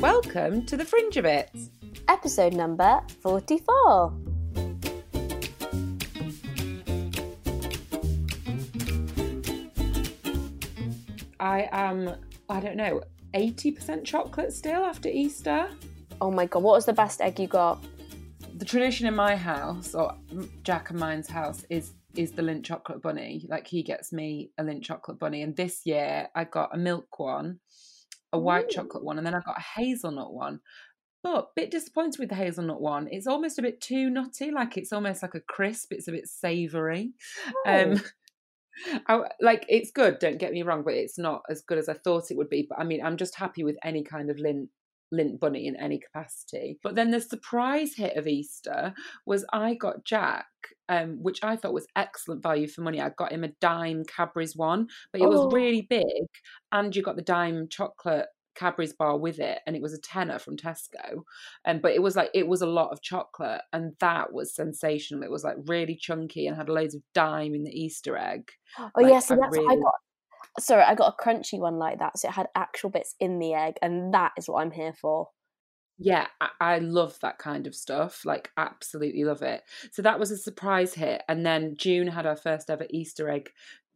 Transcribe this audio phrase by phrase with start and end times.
[0.00, 1.50] Welcome to the Fringe of It.
[2.06, 4.14] Episode number 44.
[11.40, 12.14] I am,
[12.48, 13.02] I don't know,
[13.34, 15.68] 80% chocolate still after Easter.
[16.20, 17.84] Oh my god, what was the best egg you got?
[18.56, 20.14] The tradition in my house, or
[20.62, 23.46] Jack and mine's house, is is the Lindt chocolate bunny.
[23.48, 27.18] Like he gets me a Lindt chocolate bunny, and this year I got a milk
[27.18, 27.58] one,
[28.32, 28.74] a white Ooh.
[28.74, 30.60] chocolate one, and then I got a hazelnut one.
[31.22, 33.08] But bit disappointed with the hazelnut one.
[33.10, 34.50] It's almost a bit too nutty.
[34.52, 35.92] Like it's almost like a crisp.
[35.92, 37.12] It's a bit savoury.
[37.66, 38.00] Um,
[39.08, 40.20] I, like it's good.
[40.20, 42.66] Don't get me wrong, but it's not as good as I thought it would be.
[42.68, 44.68] But I mean, I'm just happy with any kind of Lindt
[45.12, 46.78] Lindt bunny in any capacity.
[46.82, 48.94] But then the surprise hit of Easter
[49.26, 50.46] was I got Jack,
[50.88, 53.00] um, which I thought was excellent value for money.
[53.00, 55.30] I got him a Daim Cadbury's one, but it Oh.
[55.30, 56.26] was really big,
[56.72, 60.38] and you got the Daim chocolate Cadbury's bar with it, and it was a tenner
[60.40, 61.22] from Tesco.
[61.64, 65.22] Um, but it was like it was a lot of chocolate, and that was sensational.
[65.22, 68.50] It was like really chunky and had loads of Daim in the Easter egg.
[68.78, 69.94] Oh Like, yeah, so I that's what I got.
[70.58, 73.54] Sorry, I got a crunchy one like that, so it had actual bits in the
[73.54, 75.28] egg, and that is what I'm here for.
[75.98, 78.24] Yeah, I, I love that kind of stuff.
[78.24, 79.62] Like, absolutely love it.
[79.90, 81.22] So that was a surprise hit.
[81.28, 83.50] And then June had our first ever Easter egg.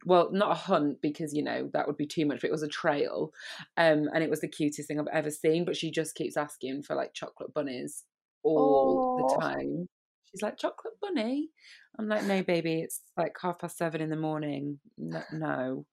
[0.05, 2.63] Well, not a hunt because, you know, that would be too much, but it was
[2.63, 3.31] a trail.
[3.77, 5.63] Um, and it was the cutest thing I've ever seen.
[5.63, 8.03] But she just keeps asking for like chocolate bunnies
[8.43, 9.37] all Aw.
[9.37, 9.87] the time.
[10.29, 11.51] She's like, chocolate bunny?
[11.99, 14.79] I'm like, no, baby, it's like half past seven in the morning.
[14.97, 15.85] No.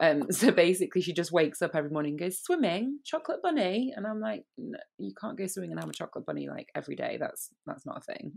[0.00, 3.92] Um, so basically, she just wakes up every morning goes, swimming, chocolate bunny.
[3.94, 6.96] And I'm like, no, you can't go swimming and have a chocolate bunny like every
[6.96, 7.18] day.
[7.20, 8.32] That's that's not a thing.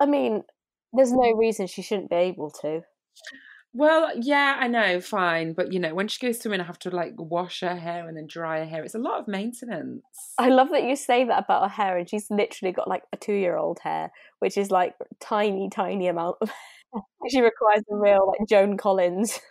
[0.00, 0.42] I mean,
[0.92, 2.80] there's no reason she shouldn't be able to.
[3.74, 5.54] Well, yeah, I know, fine.
[5.54, 8.16] But, you know, when she goes swimming, I have to like wash her hair and
[8.16, 8.84] then dry her hair.
[8.84, 10.02] It's a lot of maintenance.
[10.38, 13.16] I love that you say that about her hair, and she's literally got like a
[13.16, 14.10] two-year-old hair,
[14.40, 16.50] which is like tiny, tiny amount of.
[17.30, 19.40] she requires a real like Joan Collins.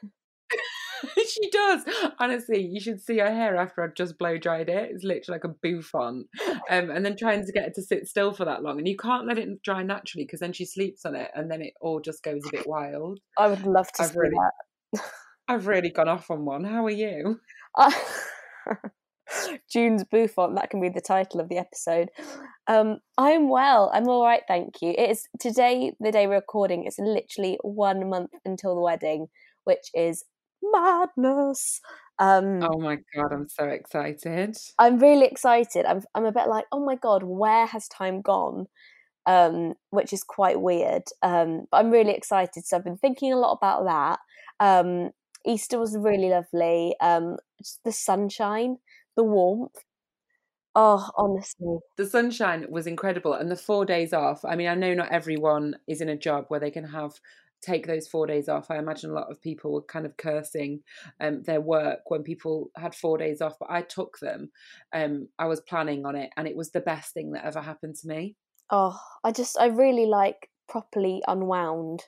[1.28, 1.84] she does.
[2.20, 4.92] Honestly, you should see her hair after I've just blow dried it.
[4.92, 6.28] It's literally like a bouffant.
[6.70, 8.78] Um, and then trying to get it to sit still for that long.
[8.80, 11.62] And you can't let it dry naturally because then she sleeps on it and then
[11.62, 13.20] it all just goes a bit wild.
[13.38, 14.38] I would love to I've see really-
[14.94, 15.02] that.
[15.48, 16.64] I've really gone off on one.
[16.64, 17.40] How are you?
[17.78, 18.02] I-
[19.72, 22.10] June's Bouffant, that can be the title of the episode.
[22.68, 23.90] Um, I'm well.
[23.94, 24.94] I'm all right, thank you.
[24.98, 29.28] It is today, the day we're recording, it's literally one month until the wedding,
[29.64, 30.26] which is
[30.62, 31.82] madness.
[32.20, 34.56] Um, Oh my God, I'm so excited.
[34.78, 35.86] I'm really excited.
[35.86, 38.68] I'm, I'm a bit like, oh my god, where has time gone?
[39.26, 41.04] Um, which is quite weird.
[41.22, 42.66] Um, but I'm really excited.
[42.66, 44.20] So I've been thinking a lot about that.
[44.60, 45.12] Um,
[45.46, 46.96] Easter was really lovely.
[47.02, 47.38] Um,
[47.84, 48.78] the sunshine,
[49.16, 49.76] the warmth.
[50.74, 54.46] Oh, honestly, The sunshine was incredible and the four days off.
[54.46, 57.20] I mean, I know not everyone is in a job where they can have
[57.62, 58.72] take those four days off.
[58.72, 60.82] I imagine a lot of people were kind of cursing
[61.20, 64.52] um, their work when people had four days off, but I took them.
[64.94, 67.96] Um, I was planning on it and it was the best thing that ever happened
[67.98, 68.36] to me.
[68.72, 72.04] oh, I just, I really like properly unwound.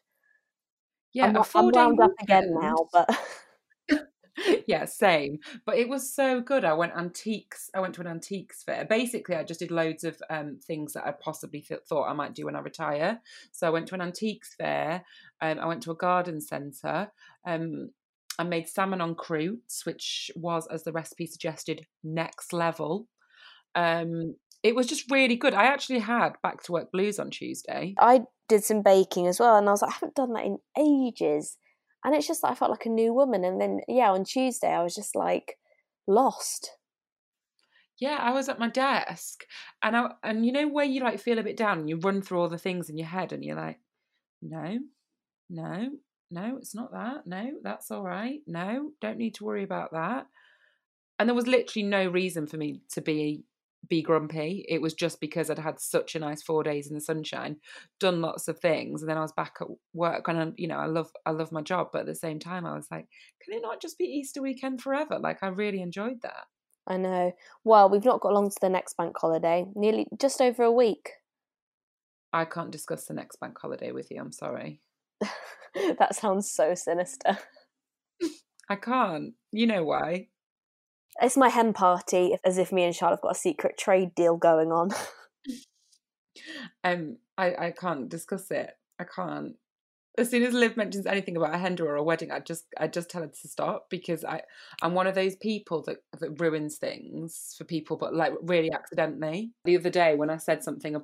[1.13, 3.09] Yeah, I'm, a I'm four day wound up again now, but
[4.67, 5.39] yeah, same.
[5.65, 6.65] But it was so good.
[6.65, 7.69] I went antiques.
[7.73, 8.85] I went to an antiques fair.
[8.85, 12.33] Basically, I just did loads of um, things that I possibly th- thought I might
[12.33, 13.21] do when I retire.
[13.51, 15.03] So I went to an antiques fair.
[15.41, 17.11] Um, I went to a garden centre.
[17.45, 17.91] Um,
[18.39, 23.07] I made salmon on croûtes, which was, as the recipe suggested, next level.
[23.75, 25.53] Um, it was just really good.
[25.53, 27.93] I actually had back to work blues on Tuesday.
[27.99, 30.57] I did some baking as well, and I was like, I haven't done that in
[30.77, 31.57] ages.
[32.03, 33.43] And it's just that I felt like a new woman.
[33.43, 35.57] And then, yeah, on Tuesday, I was just like
[36.07, 36.71] lost.
[37.99, 39.45] Yeah, I was at my desk,
[39.81, 42.21] and I and you know where you like feel a bit down, and you run
[42.21, 43.79] through all the things in your head, and you're like,
[44.41, 44.79] no,
[45.49, 45.89] no,
[46.31, 47.27] no, it's not that.
[47.27, 48.39] No, that's all right.
[48.47, 50.25] No, don't need to worry about that.
[51.19, 53.45] And there was literally no reason for me to be
[53.87, 54.65] be grumpy.
[54.67, 57.57] It was just because I'd had such a nice four days in the sunshine,
[57.99, 60.27] done lots of things, and then I was back at work.
[60.27, 62.65] And I, you know, I love I love my job, but at the same time,
[62.65, 63.07] I was like,
[63.41, 65.19] can it not just be Easter weekend forever?
[65.19, 66.45] Like I really enjoyed that.
[66.87, 67.33] I know.
[67.63, 71.11] Well, we've not got long to the next bank holiday, nearly just over a week.
[72.33, 74.19] I can't discuss the next bank holiday with you.
[74.19, 74.81] I'm sorry.
[75.97, 77.37] that sounds so sinister.
[78.69, 79.33] I can't.
[79.51, 80.29] You know why?
[81.21, 84.37] It's my hen party, as if me and Charlotte have got a secret trade deal
[84.37, 84.89] going on.
[86.83, 88.71] Um, I I can't discuss it.
[88.99, 89.55] I can't.
[90.17, 92.87] as soon as Liv mentions anything about a hen or a wedding, I just I
[92.87, 94.41] just tell her to stop because I
[94.81, 99.51] I'm one of those people that that ruins things for people, but like really accidentally.
[99.65, 100.95] The other day when I said something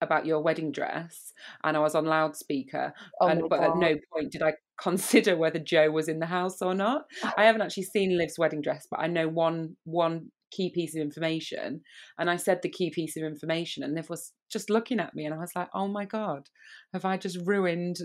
[0.00, 1.32] about your wedding dress
[1.64, 5.58] and I was on loudspeaker, Oh and but at no point did I consider whether
[5.58, 7.02] Joe was in the house or not.
[7.36, 11.02] I haven't actually seen Liv's wedding dress, but I know one one key piece of
[11.02, 11.82] information,
[12.18, 15.24] and I said the key piece of information, and Liv was just looking at me,
[15.24, 16.48] and I was like, "Oh my god,
[16.92, 17.98] have I just ruined?"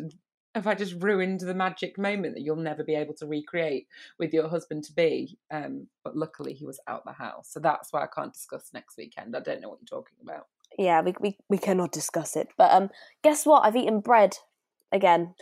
[0.53, 3.87] Have I just ruined the magic moment that you'll never be able to recreate
[4.19, 5.37] with your husband to be?
[5.49, 8.97] Um, but luckily, he was out the house, so that's why I can't discuss next
[8.97, 9.33] weekend.
[9.33, 10.47] I don't know what you're talking about.
[10.77, 12.47] Yeah, we, we we cannot discuss it.
[12.57, 12.89] But um,
[13.23, 13.65] guess what?
[13.65, 14.37] I've eaten bread
[14.91, 15.35] again.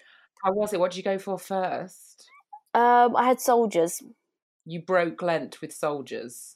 [0.43, 0.79] How was it?
[0.79, 2.25] What did you go for first?
[2.73, 4.01] Um, I had soldiers.
[4.65, 6.55] You broke Lent with soldiers.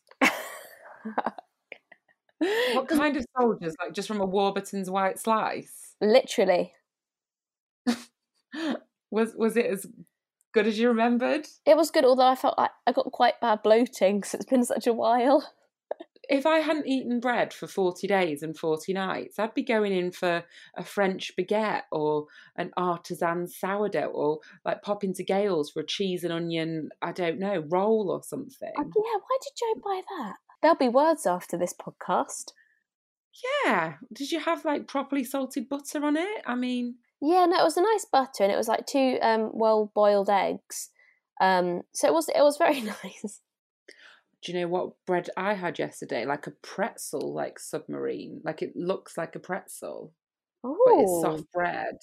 [2.39, 3.75] What kind of soldiers?
[3.81, 5.95] Like just from a Warburton's white slice?
[6.01, 6.73] Literally,
[9.11, 9.85] Was was it as
[10.53, 11.47] good as you remembered?
[11.65, 12.05] it was good.
[12.05, 15.51] Although I felt like I got quite bad bloating because it's been such a while.
[16.29, 20.11] If I hadn't eaten bread for 40 days and 40 nights, I'd be going in
[20.11, 20.43] for
[20.77, 26.23] a French baguette or an artisan sourdough or like pop into Gales for a cheese
[26.23, 28.71] and onion, I don't know, roll or something.
[28.77, 30.35] Oh, yeah, why did Joe buy that?
[30.61, 32.53] There'll be words after this podcast.
[33.65, 33.95] Yeah.
[34.13, 36.43] Did you have like properly salted butter on it?
[36.45, 39.51] I mean, Yeah, no, it was a nice butter, and it was like two um,
[39.53, 40.89] well-boiled eggs.
[41.41, 43.41] Um, so it was it was very nice.
[44.43, 46.25] Do you know what bread I had yesterday?
[46.25, 48.41] Like a pretzel, like submarine.
[48.43, 50.13] Like it looks like a pretzel,
[50.63, 51.95] Oh, but it's soft bread.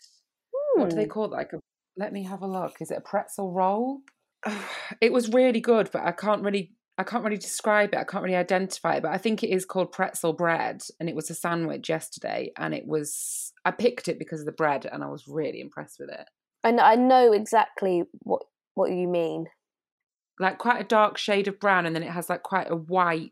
[0.74, 1.10] What do they Hmm.
[1.10, 1.30] call it?
[1.32, 1.60] Like a
[1.96, 2.80] let me have a look.
[2.80, 4.00] Is it a pretzel roll?
[5.00, 7.98] It was really good, but I can't really I can't really describe it.
[7.98, 11.14] I can't really identify it, but I think it is called pretzel bread and it
[11.14, 15.02] was a sandwich yesterday and it was I picked it because of the bread and
[15.04, 16.28] I was really impressed with it.
[16.64, 18.42] Know, I know exactly what
[18.74, 19.46] what you mean.
[20.40, 23.30] Like quite a dark shade of brown and then it has like quite a white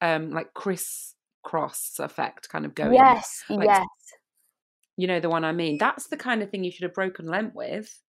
[0.00, 2.94] um like crisscross effect kind of going.
[2.94, 3.86] yes, like- yes.
[4.96, 5.76] You know the one I mean.
[5.78, 8.00] That's the kind of thing you should have broken Lent with.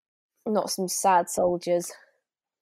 [0.46, 1.92] Not some sad soldiers.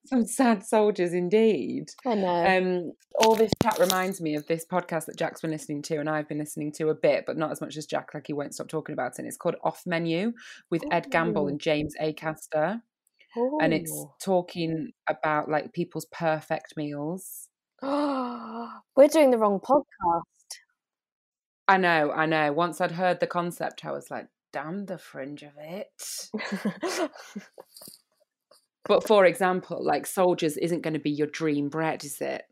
[0.06, 1.90] Some sad soldiers indeed.
[2.06, 2.46] I know.
[2.46, 6.10] Um, all this chat reminds me of this podcast that Jack's been listening to, and
[6.10, 8.14] I've been listening to a bit, but not as much as Jack.
[8.14, 9.20] Like he won't stop talking about it.
[9.20, 10.32] And it's called Off Menu
[10.70, 12.82] with Ed Gamble and James Acaster,
[13.36, 14.16] and it's oh.
[14.22, 17.50] talking about like people's perfect meals.
[17.82, 20.24] We're doing the wrong podcast.
[21.68, 22.52] I know, I know.
[22.52, 27.10] Once I'd heard the concept, I was like, "Damn the fringe of it."
[28.86, 32.44] But for example, like soldiers isn't going to be your dream bread, is it?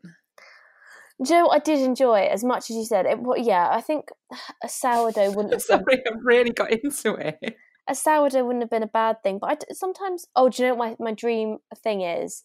[1.24, 3.06] Joe, I did enjoy it as much as you said.
[3.06, 4.06] It, yeah, I think
[4.64, 7.56] a sourdough wouldn't Sorry, I really got into it.
[7.88, 9.38] A sourdough wouldn't have been a bad thing.
[9.40, 12.44] But I d sometimes, oh, do you know what my my dream thing is?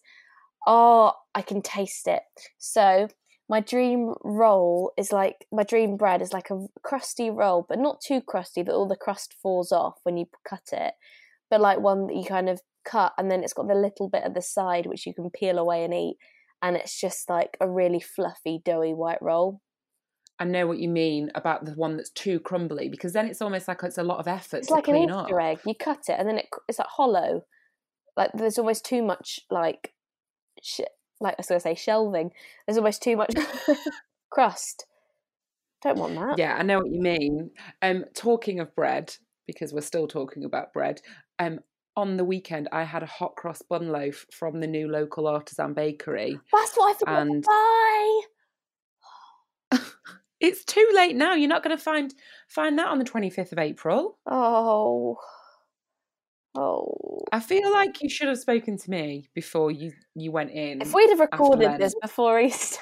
[0.66, 2.22] Oh, I can taste it.
[2.58, 3.08] So
[3.48, 8.00] my dream roll is like my dream bread is like a crusty roll, but not
[8.00, 10.94] too crusty that all the crust falls off when you cut it,
[11.50, 14.22] but like one that you kind of cut and then it's got the little bit
[14.24, 16.16] at the side which you can peel away and eat,
[16.62, 19.60] and it's just like a really fluffy, doughy white roll.
[20.40, 23.66] I know what you mean about the one that's too crumbly because then it's almost
[23.68, 25.44] like it's a lot of effort It's to like an Easter up.
[25.44, 25.58] egg.
[25.66, 27.44] You cut it and then it it's like hollow.
[28.16, 29.92] Like there's almost too much like
[30.62, 30.80] sh-
[31.20, 32.30] like I was gonna say shelving.
[32.66, 33.32] There's almost too much
[34.30, 34.86] crust.
[35.82, 36.38] Don't want that.
[36.38, 37.50] Yeah, I know what you mean.
[37.82, 39.14] Um, talking of bread,
[39.46, 41.00] because we're still talking about bread.
[41.38, 41.60] Um,
[41.96, 45.74] on the weekend, I had a hot cross bun loaf from the new local artisan
[45.74, 46.38] bakery.
[46.52, 48.17] That's what I forgot And- to buy.
[50.40, 51.34] It's too late now.
[51.34, 52.14] You're not going to find
[52.48, 54.18] find that on the 25th of April.
[54.26, 55.16] Oh,
[56.56, 57.20] oh.
[57.32, 60.94] I feel like you should have spoken to me before you you went in If
[60.94, 62.80] we'd have recorded this before Easter,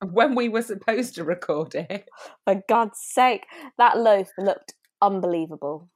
[0.10, 2.08] when we were supposed to record it.
[2.44, 3.46] for God's sake,
[3.78, 5.88] that loaf looked unbelievable.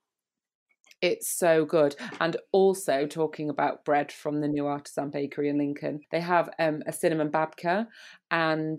[1.02, 1.96] It's so good.
[2.20, 6.82] And also talking about bread from the new artisan bakery in Lincoln, they have um,
[6.86, 7.86] a cinnamon babka
[8.30, 8.78] and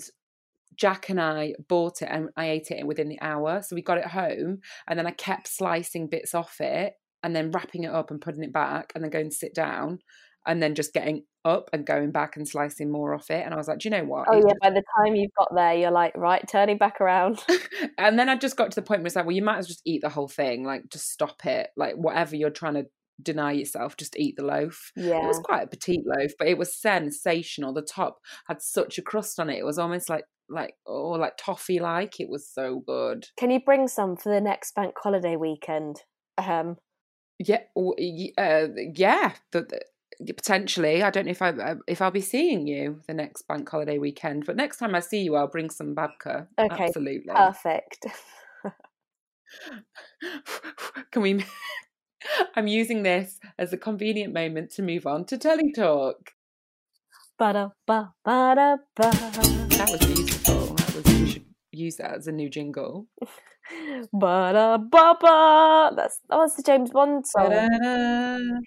[0.76, 3.62] Jack and I bought it and I ate it within the hour.
[3.62, 7.52] So we got it home and then I kept slicing bits off it and then
[7.52, 10.00] wrapping it up and putting it back and then going to sit down
[10.46, 13.44] and then just getting up and going back and slicing more off it.
[13.46, 14.28] And I was like, do you know what?
[14.32, 17.44] Oh yeah, by the time you've got there, you're like, right, turning back around.
[17.98, 19.66] and then I just got to the point where it's like, well, you might as
[19.66, 20.64] well just eat the whole thing.
[20.64, 21.70] Like, just stop it.
[21.76, 22.86] Like, whatever you're trying to
[23.22, 24.92] deny yourself, just eat the loaf.
[24.96, 25.24] Yeah.
[25.24, 27.74] It was quite a petite loaf, but it was sensational.
[27.74, 29.60] The top had such a crust on it.
[29.60, 32.20] It was almost like, like, oh, like toffee like.
[32.20, 33.28] It was so good.
[33.38, 36.04] Can you bring some for the next bank holiday weekend?
[36.38, 36.78] Um,
[37.40, 39.34] Yeah, uh, yeah.
[39.52, 39.82] The,
[40.20, 43.48] the, potentially, I don't know if I uh, if I'll be seeing you the next
[43.48, 46.48] bank holiday weekend, but next time I see you, I'll bring some babka.
[46.60, 48.06] Okay, absolutely, perfect.
[51.12, 51.46] Can we?
[52.56, 56.34] I'm using this as a convenient moment to move on to Telly Talk.
[57.40, 59.71] Ba-da, ba, ba-da, ba.
[59.82, 60.66] That was beautiful.
[60.76, 63.08] That was, we should use that as a new jingle.
[64.14, 65.92] ba ba.
[65.96, 67.52] That's that was the James Bond song.
[67.52, 68.62] You know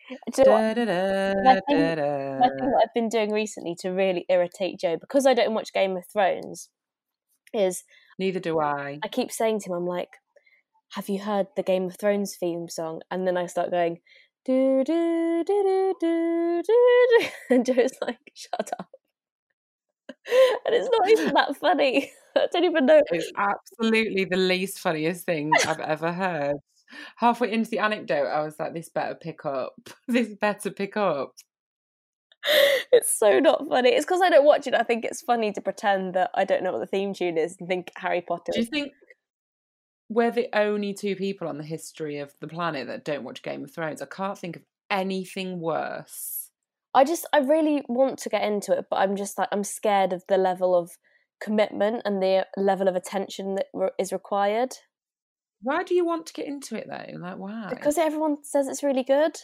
[0.50, 0.60] what?
[0.60, 5.34] I think, I think what I've been doing recently to really irritate Joe because I
[5.34, 6.68] don't watch Game of Thrones
[7.52, 7.84] is
[8.18, 8.98] neither do I.
[9.04, 10.16] I keep saying to him, I'm like,
[10.94, 14.00] "Have you heard the Game of Thrones theme song?" And then I start going,
[14.44, 18.88] "Do do do do do do," and Joe's like, "Shut up."
[20.26, 22.10] And it's not even that funny.
[22.36, 23.02] I don't even know.
[23.10, 26.56] It's absolutely the least funniest thing I've ever heard.
[27.16, 29.74] Halfway into the anecdote, I was like, this better pick up.
[30.08, 31.32] This better pick up.
[32.92, 33.90] It's so not funny.
[33.90, 34.74] It's because I don't watch it.
[34.74, 37.56] I think it's funny to pretend that I don't know what the theme tune is
[37.58, 38.52] and think Harry Potter.
[38.52, 38.92] Do you think
[40.10, 43.64] we're the only two people on the history of the planet that don't watch Game
[43.64, 44.02] of Thrones?
[44.02, 46.43] I can't think of anything worse
[46.94, 50.12] I just I really want to get into it, but I'm just like I'm scared
[50.12, 50.92] of the level of
[51.40, 54.72] commitment and the level of attention that re- is required.
[55.60, 57.18] Why do you want to get into it though?
[57.18, 57.66] Like why?
[57.70, 59.36] Because everyone says it's really good.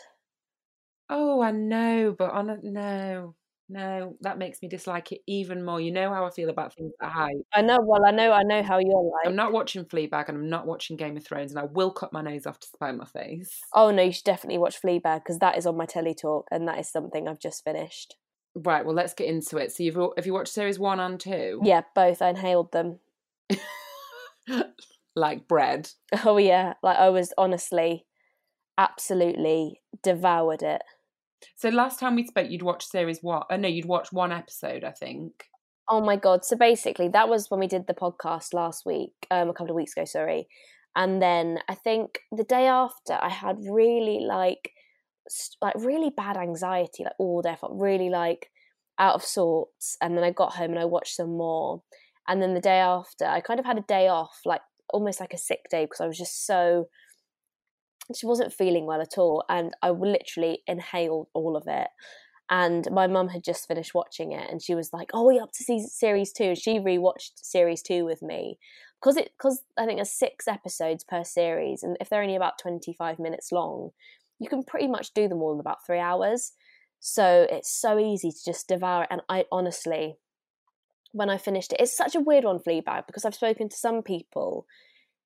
[1.09, 3.35] Oh, I know, but on a, no.
[3.73, 5.81] No, that makes me dislike it even more.
[5.81, 7.37] You know how I feel about things that hype.
[7.55, 7.79] I know.
[7.81, 8.33] Well, I know.
[8.33, 9.27] I know how you're like.
[9.27, 12.12] I'm not watching Fleabag, and I'm not watching Game of Thrones, and I will cut
[12.12, 13.61] my nose off to spite my face.
[13.73, 16.67] Oh no, you should definitely watch Fleabag because that is on my telly talk, and
[16.67, 18.17] that is something I've just finished.
[18.57, 18.85] Right.
[18.85, 19.71] Well, let's get into it.
[19.71, 21.61] So you've have you watched series one and two?
[21.62, 22.21] Yeah, both.
[22.21, 22.99] I inhaled them.
[25.15, 25.91] like bread.
[26.25, 28.05] Oh yeah, like I was honestly,
[28.77, 30.83] absolutely devoured it.
[31.56, 33.42] So last time we spoke, you'd watched series one.
[33.50, 35.44] Oh no, you'd watched one episode, I think.
[35.88, 36.44] Oh my god!
[36.44, 39.76] So basically, that was when we did the podcast last week, um, a couple of
[39.76, 40.04] weeks ago.
[40.04, 40.47] Sorry,
[40.94, 44.70] and then I think the day after, I had really like,
[45.61, 47.50] like really bad anxiety, like all day.
[47.50, 48.50] I felt really like
[48.99, 51.82] out of sorts, and then I got home and I watched some more,
[52.28, 55.35] and then the day after, I kind of had a day off, like almost like
[55.35, 56.88] a sick day because I was just so
[58.17, 61.88] she wasn't feeling well at all and i literally inhaled all of it.
[62.52, 65.52] And my mum had just finished watching it and she was like oh we're up
[65.52, 68.59] to see series two she rewatched series two with me.
[69.00, 72.59] Because it because i think there's six episodes per series and if they're only about
[72.59, 73.90] 25 minutes long
[74.38, 76.52] you can pretty much do them all in about three hours.
[76.99, 80.17] So it's so easy to just devour it and i honestly
[81.12, 84.02] when i finished it it's such a weird one fleabag because i've spoken to some
[84.02, 84.67] people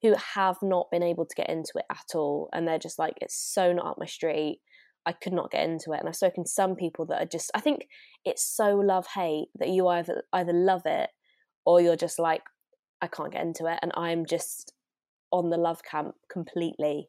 [0.05, 3.15] who have not been able to get into it at all and they're just like
[3.23, 4.61] it's so not up my street.
[5.07, 6.01] I could not get into it.
[6.01, 7.89] And i've spoken to some people that are just i think
[8.23, 11.09] it's so love hate that you either either love it
[11.65, 12.43] or you're just like
[13.01, 14.75] i can't get into it and i'm just
[15.33, 17.09] on the love camp completely.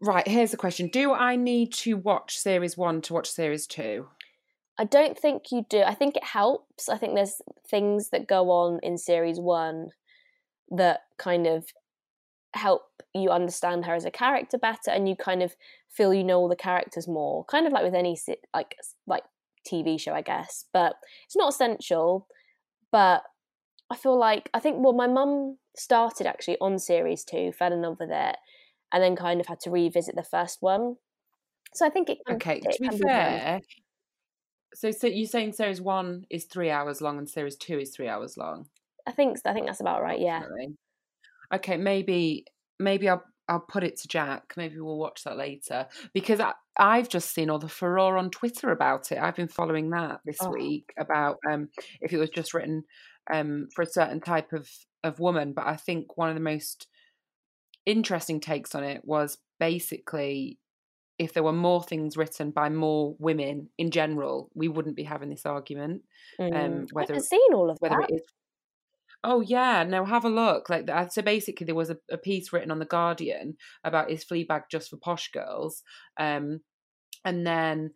[0.00, 0.88] Right here's the question.
[0.88, 4.06] Do i need to watch series 1 to watch series 2
[4.76, 5.82] I don't think you do.
[5.82, 6.88] I think it helps.
[6.88, 7.40] I think there's
[7.70, 9.90] things that go on in series one
[10.70, 11.66] that kind of
[12.54, 12.82] help
[13.14, 15.54] you understand her as a character better and you kind of
[15.88, 18.18] feel you know all the characters more kind of like with any
[18.54, 19.24] like like
[19.68, 22.26] tv show i guess but it's not essential
[22.92, 23.22] but
[23.90, 27.82] i feel like i think well my mum started actually on series two fell in
[27.82, 28.36] love with it
[28.92, 30.96] and then kind of had to revisit the first one
[31.72, 33.60] so i think it can, okay it to be fair
[34.74, 38.08] so, so you're saying series one is three hours long and series two is three
[38.08, 38.66] hours long
[39.06, 40.18] I think I think that's about right.
[40.18, 40.42] Yeah.
[41.54, 42.46] Okay, maybe
[42.78, 44.54] maybe I'll I'll put it to Jack.
[44.56, 48.70] Maybe we'll watch that later because I, I've just seen all the furore on Twitter
[48.70, 49.18] about it.
[49.18, 50.50] I've been following that this oh.
[50.50, 51.68] week about um,
[52.00, 52.84] if it was just written
[53.32, 54.68] um, for a certain type of
[55.02, 55.52] of woman.
[55.52, 56.86] But I think one of the most
[57.86, 60.58] interesting takes on it was basically
[61.18, 65.28] if there were more things written by more women in general, we wouldn't be having
[65.28, 66.02] this argument.
[66.40, 66.64] Mm.
[66.64, 68.10] Um, whether I've seen all of whether that.
[68.10, 68.22] it is
[69.26, 70.68] Oh yeah, no, have a look.
[70.68, 74.64] Like so, basically, there was a, a piece written on the Guardian about is Fleabag
[74.70, 75.82] just for posh girls,
[76.18, 76.60] um,
[77.24, 77.92] and then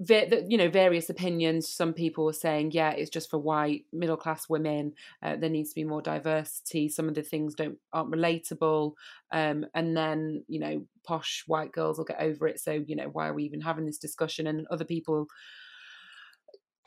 [0.00, 4.48] you know various opinions some people were saying yeah it's just for white middle class
[4.48, 4.92] women
[5.24, 8.92] uh, there needs to be more diversity some of the things don't aren't relatable
[9.32, 13.08] um, and then you know posh white girls will get over it so you know
[13.12, 15.26] why are we even having this discussion and other people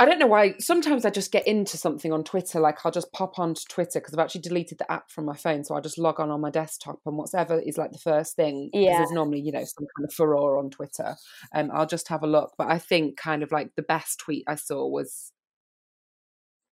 [0.02, 0.56] I don't know why.
[0.58, 2.60] Sometimes I just get into something on Twitter.
[2.60, 5.64] Like I'll just pop onto Twitter because I've actually deleted the app from my phone,
[5.64, 8.72] so I just log on on my desktop and whatever is like the first thing.
[8.74, 8.98] Yeah.
[8.98, 11.18] There's normally you know some kind of furore on Twitter.
[11.54, 12.54] Um, I'll just have a look.
[12.58, 15.32] But I think kind of like the best tweet I saw was,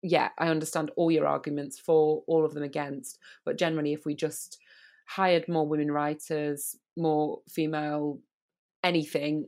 [0.01, 4.15] yeah, I understand all your arguments for, all of them against, but generally, if we
[4.15, 4.57] just
[5.07, 8.19] hired more women writers, more female
[8.83, 9.47] anything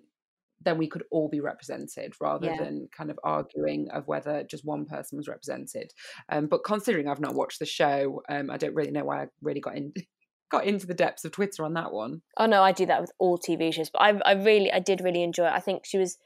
[0.65, 2.57] then we could all be represented rather Yeah.
[2.57, 5.93] than kind of arguing of whether just one person was represented.
[6.29, 9.27] Um, but considering I've not watched the show, um, I don't really know why I
[9.41, 9.93] really got in
[10.51, 12.21] got into the depths of Twitter on that one.
[12.37, 15.01] Oh no, I do that with all TV shows, but I I really I did
[15.01, 15.53] really enjoy it.
[15.53, 16.17] I think she was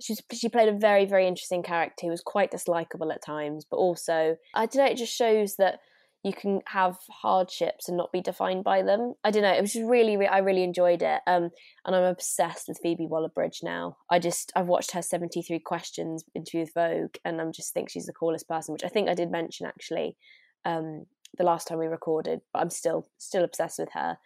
[0.00, 3.76] she's she played a very very interesting character who was quite dislikable at times, but
[3.76, 4.90] also I don't know.
[4.90, 5.78] It just shows that
[6.24, 9.14] you can have hardships and not be defined by them.
[9.24, 9.52] I don't know.
[9.52, 11.20] It was just really, really I really enjoyed it.
[11.26, 11.50] Um,
[11.84, 13.96] and I'm obsessed with Phoebe Waller-Bridge now.
[14.08, 18.06] I just I've watched her 73 questions interview with Vogue, and I'm just think she's
[18.06, 20.16] the coolest person, which I think I did mention actually.
[20.64, 21.06] Um,
[21.38, 24.18] the last time we recorded, but I'm still still obsessed with her.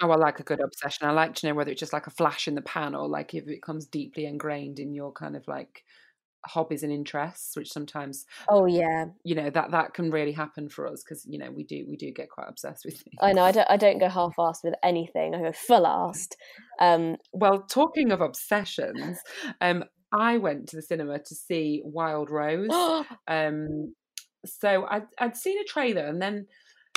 [0.00, 1.06] Oh, I like a good obsession.
[1.06, 3.32] I like to know whether it's just like a flash in the pan or like
[3.34, 5.84] if it comes deeply ingrained in your kind of like
[6.44, 10.86] hobbies and interests, which sometimes Oh yeah, you know that that can really happen for
[10.86, 13.16] us because you know we do we do get quite obsessed with things.
[13.20, 13.42] I know.
[13.42, 13.70] I don't.
[13.70, 15.34] I don't go half-assed with anything.
[15.34, 16.34] I go full-assed.
[16.80, 19.18] Um, Well, talking of obsessions,
[19.60, 22.70] um, I went to the cinema to see Wild Rose.
[23.28, 23.94] Um,
[24.44, 26.46] so I'd, I'd seen a trailer, and then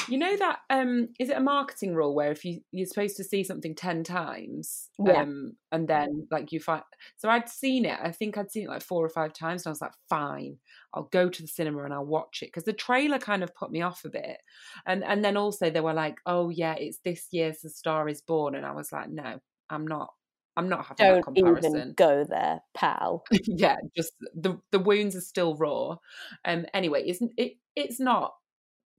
[0.09, 3.23] you know that um, is it a marketing rule where if you you're supposed to
[3.23, 5.21] see something ten times, Yeah.
[5.21, 6.83] um, and then like you find.
[7.17, 7.97] So I'd seen it.
[8.01, 10.57] I think I'd seen it like four or five times, and I was like, fine,
[10.93, 13.71] I'll go to the cinema and I'll watch it because the trailer kind of put
[13.71, 14.37] me off a bit,
[14.85, 18.21] and and then also they were like, oh yeah, it's this year's The Star Is
[18.21, 19.39] Born, and I was like, no,
[19.69, 20.09] I'm not.
[20.57, 23.23] I'm not having that don't comparison even go there, pal.
[23.45, 25.95] yeah just the the wounds are still raw
[26.43, 28.33] um anyway isn't it it's not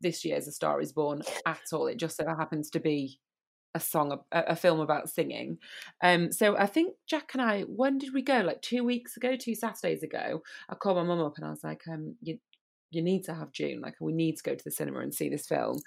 [0.01, 3.19] this year's a star is born at all it just so happens to be
[3.75, 5.57] a song a, a film about singing
[6.03, 9.37] um so i think jack and i when did we go like two weeks ago
[9.37, 12.39] two saturdays ago i called my mum up and i was like um you
[12.91, 13.81] you need to have June.
[13.81, 15.79] Like, we need to go to the cinema and see this film.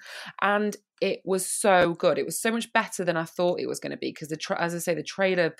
[0.41, 2.17] And it was so good.
[2.17, 4.38] It was so much better than I thought it was going to be because the,
[4.38, 5.56] tra- as I say, the trailer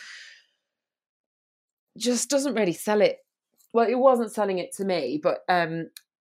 [1.97, 3.17] just doesn't really sell it.
[3.73, 5.89] Well, it wasn't selling it to me, but um,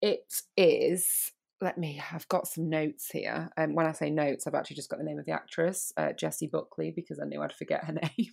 [0.02, 1.32] it is.
[1.64, 2.02] Let me.
[2.12, 3.50] I've got some notes here.
[3.56, 5.94] And um, when I say notes, I've actually just got the name of the actress,
[5.96, 8.32] uh, Jessie Buckley, because I knew I'd forget her name.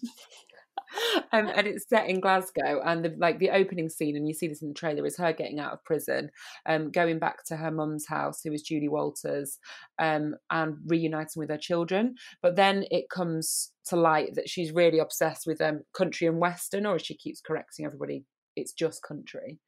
[1.32, 4.48] um, and it's set in Glasgow, and the, like the opening scene, and you see
[4.48, 6.30] this in the trailer, is her getting out of prison,
[6.66, 9.60] um, going back to her mum's house, who is Julie Walters,
[10.00, 12.16] um, and reuniting with her children.
[12.42, 16.84] But then it comes to light that she's really obsessed with um, country and western,
[16.84, 18.24] or as she keeps correcting everybody,
[18.60, 19.58] it's just country.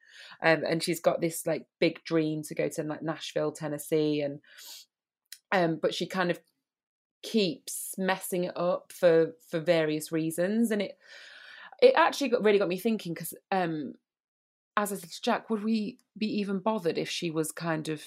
[0.43, 4.41] Um, and she's got this like big dream to go to like Nashville, Tennessee, and
[5.51, 6.41] um, but she kind of
[7.23, 10.99] keeps messing it up for for various reasons and it
[11.81, 13.93] it actually got really got me thinking because um
[14.77, 18.03] as i said to jack would we be even bothered if she was kind of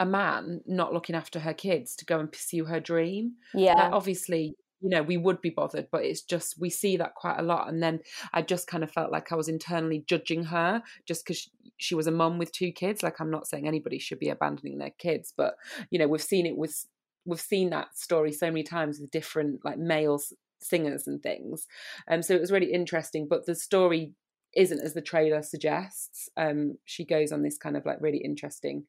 [0.00, 3.92] a man not looking after her kids to go and pursue her dream Yeah, like,
[3.92, 7.42] obviously you know we would be bothered but it's just we see that quite a
[7.42, 8.00] lot and then
[8.32, 11.94] i just kind of felt like i was internally judging her just because she, she
[11.94, 14.92] was a mum with two kids like i'm not saying anybody should be abandoning their
[14.98, 15.54] kids but
[15.90, 16.86] you know we've seen it with
[17.24, 20.20] we've seen that story so many times with different like male
[20.60, 21.66] singers and things
[22.08, 24.12] um so it was really interesting but the story
[24.54, 28.84] isn't as the trailer suggests um she goes on this kind of like really interesting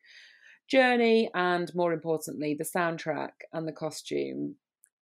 [0.67, 4.56] journey and more importantly the soundtrack and the costume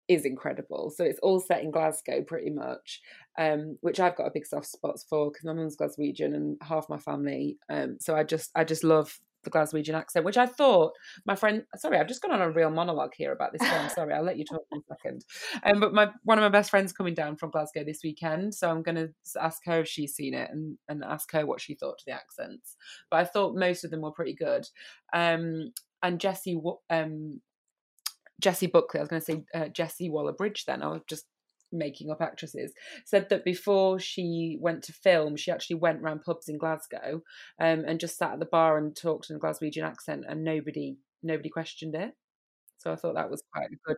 [0.08, 0.92] is incredible.
[0.96, 3.02] So it's all set in glasgow pretty much
[3.38, 6.90] um which i've got a big soft spot for because my mum's glaswegian and half
[6.90, 10.94] my family um so i just i just love the glaswegian accent which i thought
[11.26, 14.14] my friend sorry i've just gone on a real monologue here about this film sorry
[14.14, 15.26] i'll let you talk in a second.
[15.66, 18.70] Um but my one of my best friends coming down from glasgow this weekend so
[18.70, 19.10] i'm going to
[19.42, 22.14] ask her if she's seen it and and ask her what she thought to the
[22.14, 22.78] accents.
[23.10, 24.68] But i thought most of them were pretty good.
[25.14, 27.42] Um and Jessie um
[28.44, 31.26] Jessie Buckley, I was going to say uh, Jessie Waller Bridge, then I was just
[31.72, 32.74] making up actresses,
[33.06, 37.22] said that before she went to film, she actually went round pubs in Glasgow
[37.60, 40.98] um, and just sat at the bar and talked in a Glaswegian accent, and nobody
[41.24, 42.12] nobody questioned it.
[42.80, 43.98] So I thought that was quite a good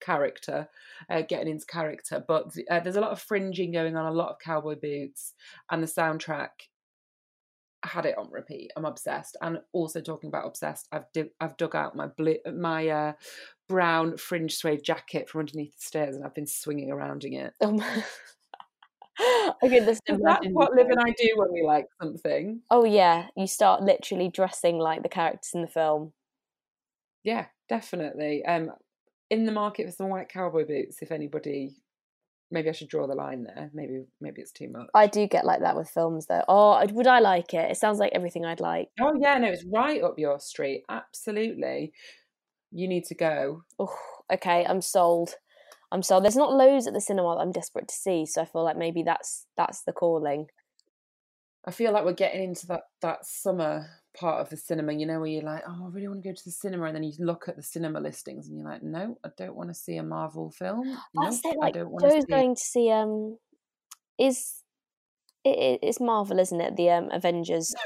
[0.00, 0.68] character,
[1.10, 2.24] uh, getting into character.
[2.26, 5.34] But uh, there's a lot of fringing going on, a lot of cowboy boots,
[5.68, 6.50] and the soundtrack
[7.82, 8.70] had it on repeat.
[8.76, 9.36] I'm obsessed.
[9.40, 12.08] And also talking about obsessed, I've di- I've dug out my
[12.54, 13.12] my uh,
[13.70, 17.54] brown fringe suede jacket from underneath the stairs, and I've been swinging around in it.
[17.60, 17.78] Can
[19.84, 20.54] just That's imagine.
[20.54, 22.62] what Liv and I do when we like something.
[22.68, 26.12] Oh yeah, you start literally dressing like the characters in the film.
[27.22, 28.44] Yeah, definitely.
[28.44, 28.72] Um,
[29.30, 31.00] in the market for some white cowboy boots.
[31.00, 31.76] If anybody,
[32.50, 33.70] maybe I should draw the line there.
[33.72, 34.88] Maybe maybe it's too much.
[34.94, 36.44] I do get like that with films though.
[36.48, 37.70] Oh, would I like it?
[37.70, 38.88] It sounds like everything I'd like.
[39.00, 40.82] Oh yeah, no, it's right up your street.
[40.88, 41.92] Absolutely.
[42.72, 43.64] You need to go.
[43.78, 43.96] Oh,
[44.32, 45.34] okay, I'm sold.
[45.92, 46.24] I'm sold.
[46.24, 48.76] There's not loads at the cinema that I'm desperate to see, so I feel like
[48.76, 50.46] maybe that's that's the calling.
[51.64, 53.86] I feel like we're getting into that that summer
[54.18, 56.34] part of the cinema, you know, where you're like, oh, I really want to go
[56.34, 59.18] to the cinema, and then you look at the cinema listings, and you're like, no,
[59.24, 60.96] I don't want to see a Marvel film.
[61.14, 61.58] That's Nope, it.
[61.62, 62.26] I don't want to see.
[62.28, 63.38] going to see um,
[64.18, 64.62] is
[65.44, 66.76] it, it, it's Marvel, isn't it?
[66.76, 67.74] The um Avengers.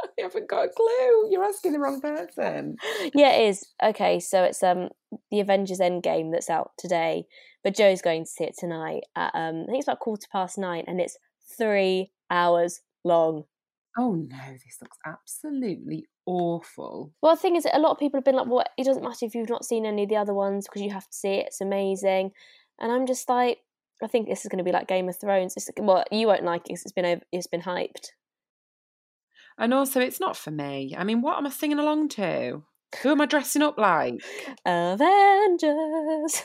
[0.18, 1.30] I haven't got a clue.
[1.30, 2.76] You're asking the wrong person.
[3.14, 3.66] yeah, it is.
[3.82, 4.88] Okay, so it's um
[5.30, 7.24] the Avengers Endgame that's out today,
[7.64, 10.58] but Joe's going to see it tonight at um I think it's about quarter past
[10.58, 11.16] nine, and it's
[11.56, 13.44] three hours long.
[13.96, 17.12] Oh no, this looks absolutely awful.
[17.22, 19.26] Well, the thing is, a lot of people have been like, "Well, it doesn't matter
[19.26, 21.46] if you've not seen any of the other ones because you have to see it.
[21.46, 22.32] It's amazing."
[22.80, 23.58] And I'm just like,
[24.02, 25.54] I think this is going to be like Game of Thrones.
[25.56, 28.10] It's, well, you won't like it it's been over, it's been hyped.
[29.58, 30.94] And also, it's not for me.
[30.96, 32.62] I mean, what am I singing along to?
[33.02, 34.14] Who am I dressing up like?
[34.64, 36.42] Avengers.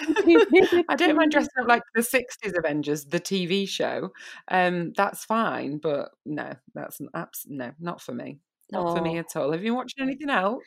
[0.88, 4.10] I don't mind dressing up like the 60s Avengers, the TV show.
[4.48, 8.38] Um, that's fine, but no, that's an abs- no, not for me.
[8.72, 9.52] Not for me at all.
[9.52, 10.62] Have you been watching anything else?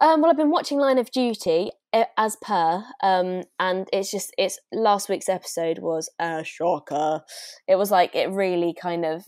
[0.00, 4.34] Um, well, I've been watching Line of Duty uh, as per, um, and it's just
[4.36, 7.22] it's last week's episode was a shocker.
[7.68, 9.24] It was like it really kind of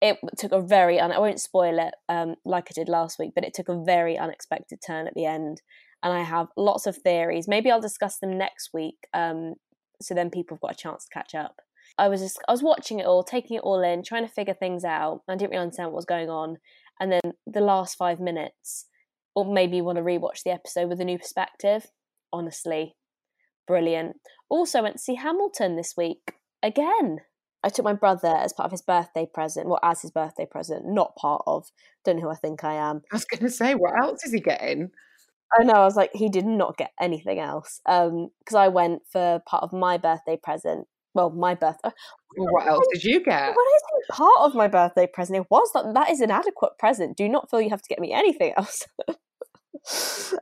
[0.00, 3.32] it took a very un- I won't spoil it um, like I did last week,
[3.34, 5.62] but it took a very unexpected turn at the end,
[6.02, 7.48] and I have lots of theories.
[7.48, 9.54] Maybe I'll discuss them next week, um,
[10.00, 11.56] so then people have got a chance to catch up.
[11.98, 14.54] I was just I was watching it all, taking it all in, trying to figure
[14.54, 15.22] things out.
[15.28, 16.56] I didn't really understand what was going on,
[17.00, 18.86] and then the last five minutes
[19.36, 21.86] or maybe you want to rewatch the episode with a new perspective.
[22.32, 22.96] Honestly,
[23.68, 24.16] brilliant.
[24.48, 26.32] Also went to see Hamilton this week
[26.62, 27.18] again.
[27.62, 30.86] I took my brother as part of his birthday present, well, as his birthday present,
[30.86, 31.70] not part of.
[32.04, 33.02] Don't know who I think I am.
[33.10, 34.90] I was going to say, what else is he getting?
[35.58, 35.74] I know.
[35.74, 37.80] I was like, he did not get anything else.
[37.86, 40.86] Um, because I went for part of my birthday present.
[41.14, 41.90] Well, my birthday.
[42.36, 43.34] What else did you get?
[43.34, 47.16] I say part of my birthday present, it was that that is an adequate present.
[47.16, 48.86] Do not feel you have to get me anything else.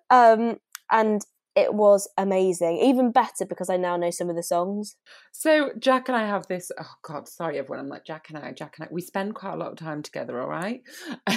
[0.11, 0.59] um,
[0.91, 1.23] and
[1.57, 4.97] it was amazing, even better because I now know some of the songs.
[5.31, 6.73] So Jack and I have this.
[6.79, 7.79] Oh God, sorry everyone.
[7.79, 8.53] I'm like Jack and I.
[8.53, 8.93] Jack and I.
[8.93, 10.41] We spend quite a lot of time together.
[10.41, 10.83] All right.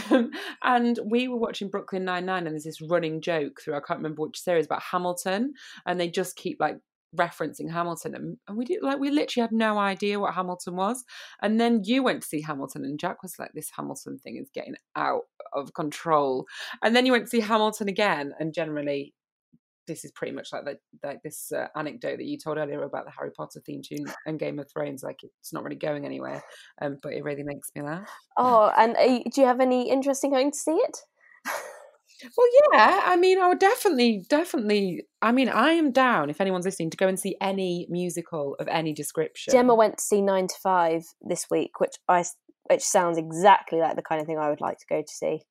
[0.10, 0.32] Um,
[0.64, 3.76] and we were watching Brooklyn Nine Nine, and there's this running joke through.
[3.76, 5.54] I can't remember which series about Hamilton,
[5.86, 6.78] and they just keep like
[7.16, 11.04] referencing Hamilton, and, and we did like we literally had no idea what Hamilton was.
[11.42, 14.50] And then you went to see Hamilton, and Jack was like, "This Hamilton thing is
[14.54, 16.46] getting out of control."
[16.82, 19.14] And then you went to see Hamilton again, and generally
[19.88, 23.06] this is pretty much like the, like this uh, anecdote that you told earlier about
[23.06, 25.04] the Harry Potter theme tune and Game of Thrones.
[25.04, 26.44] Like it's not really going anywhere,
[26.82, 28.10] um, but it really makes me laugh.
[28.38, 30.98] Oh, and are you, do you have any interest in going to see it?
[32.36, 35.04] Well, yeah, I mean, I would definitely, definitely.
[35.22, 38.68] I mean, I am down if anyone's listening to go and see any musical of
[38.68, 39.52] any description.
[39.52, 42.26] Gemma went to see Nine to Five this week, which I
[42.70, 45.44] which sounds exactly like the kind of thing I would like to go to see.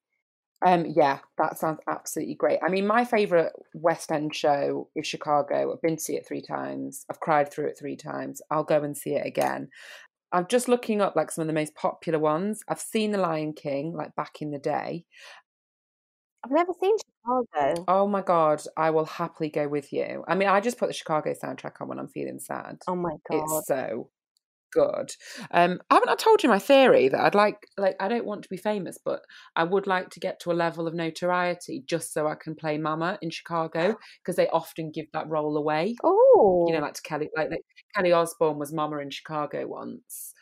[0.65, 2.61] Um, yeah, that sounds absolutely great.
[2.65, 5.73] I mean, my favourite West End show is Chicago.
[5.73, 7.05] I've been to see it three times.
[7.11, 8.41] I've cried through it three times.
[8.51, 9.69] I'll go and see it again.
[10.33, 12.63] I'm just looking up like some of the most popular ones.
[12.69, 15.05] I've seen The Lion King like back in the day.
[16.45, 17.85] I've never seen Chicago.
[17.89, 20.25] Oh my god, I will happily go with you.
[20.29, 22.79] I mean, I just put the Chicago soundtrack on when I'm feeling sad.
[22.87, 23.45] Oh my god!
[23.59, 24.11] It's so
[24.77, 25.11] good.
[25.51, 28.49] Um, haven't I told you my theory that I'd like, like, I don't want to
[28.51, 29.23] be famous, but
[29.57, 32.77] I would like to get to a level of notoriety just so I can play
[32.77, 35.97] Mama in Chicago because they often give that role away.
[36.05, 40.35] Oh, You know, like to Kelly, like, like Kelly Osbourne was Mama in Chicago once.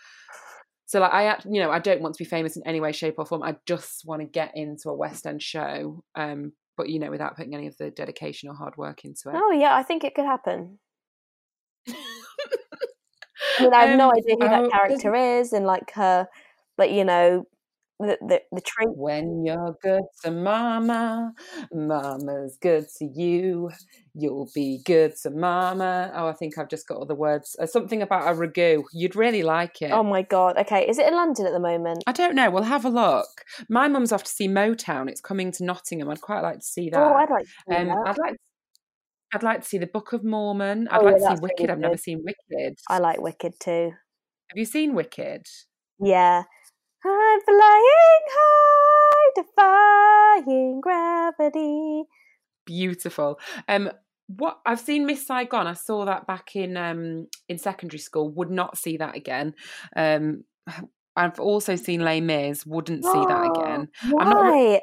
[0.87, 3.15] So, like, I, you know, I don't want to be famous in any way, shape,
[3.19, 3.43] or form.
[3.43, 7.37] I just want to get into a West End show, um, but you know, without
[7.37, 9.37] putting any of the dedication or hard work into it.
[9.37, 10.79] oh yeah, I think it could happen.
[13.59, 16.29] I mean, I have no Um, idea who oh, that character is, and like her,
[16.77, 17.47] but you know,
[18.01, 18.89] the the, the trait.
[18.97, 21.33] When you're good to mama,
[21.73, 23.71] mama's good to you.
[24.17, 26.13] You'll be good to mama.
[26.15, 27.57] Oh, I think I've just got all the words.
[27.59, 28.83] Uh, something about a ragu.
[28.93, 29.91] You'd really like it.
[29.91, 30.57] Oh my god!
[30.59, 32.05] Okay, is it in London at the moment?
[32.07, 32.51] I don't know.
[32.51, 33.45] We'll have a look.
[33.69, 35.09] My mum's off to see Motown.
[35.09, 36.09] It's coming to Nottingham.
[36.11, 37.01] I'd quite like to see that.
[37.01, 38.03] Oh, I'd like to see um, that.
[38.07, 38.37] I'd like.
[39.35, 40.89] I'd like to see the Book of Mormon.
[40.89, 41.61] I'd Oh, like yeah, to see Wicked.
[41.61, 42.79] really I've never seen Wicked.
[42.89, 43.91] I like Wicked too.
[44.49, 45.47] Have you seen Wicked?
[46.01, 46.45] Yeah.
[47.07, 52.05] I'm flying high, defying gravity.
[52.65, 53.39] Beautiful.
[53.69, 53.91] Um,
[54.29, 55.67] what I've seen Miss Saigon.
[55.67, 58.31] I saw that back in um in secondary school.
[58.33, 59.55] Would not see that again.
[59.97, 60.45] Um,
[61.17, 62.65] I've also seen Les Mis.
[62.65, 63.89] Wouldn't see that again.
[64.19, 64.81] I'm not Why?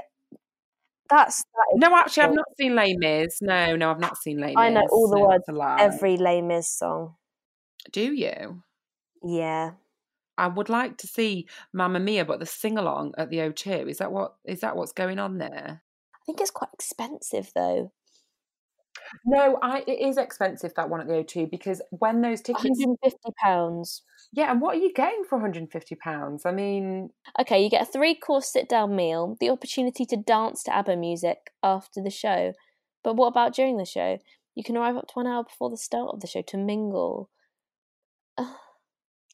[1.12, 3.42] That's that No, actually, I've not seen Les Mis.
[3.42, 4.58] No, no, I've not seen Les Mis.
[4.58, 5.78] I know all the words lie.
[5.80, 7.16] every Les Mis song.
[7.92, 8.64] Do you?
[9.24, 9.72] Yeah.
[10.38, 13.98] I would like to see Mamma Mia, but the sing along at the O2 is
[13.98, 15.84] that what is that what's going on there?
[16.16, 17.92] I think it's quite expensive though.
[19.26, 24.02] No, I it is expensive that one at the O2 because when those tickets, £150.
[24.34, 26.46] yeah, and what are you getting for 150 pounds?
[26.46, 30.64] I mean, Okay, you get a three course sit down meal, the opportunity to dance
[30.64, 32.54] to ABBA music after the show.
[33.04, 34.20] But what about during the show?
[34.56, 37.30] You can arrive up to one hour before the start of the show to mingle.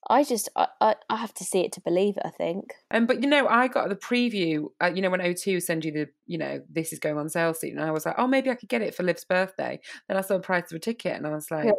[0.10, 2.74] I just, I, I, I have to see it to believe it, I think.
[2.91, 4.67] um, but you know, I got the preview.
[4.82, 7.54] Uh, you know, when O2 send you the, you know, this is going on sale
[7.54, 9.80] soon, and I was like, oh, maybe I could get it for Liv's birthday.
[10.08, 11.70] Then I saw the price of a ticket, and I was like,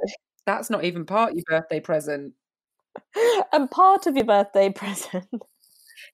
[0.46, 2.34] that's not even part of your birthday present.
[3.52, 5.26] and part of your birthday present.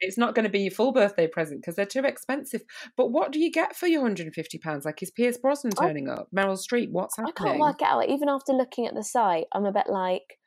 [0.01, 2.63] it's not going to be your full birthday present because they're too expensive.
[2.97, 4.85] But what do you get for your 150 pounds?
[4.85, 6.29] Like, is Pierce Brosnan I- turning up?
[6.35, 6.91] Meryl Streep?
[6.91, 7.35] What's happening?
[7.39, 8.09] I can't work it out.
[8.09, 10.39] Even after looking at the site, I'm a bit like,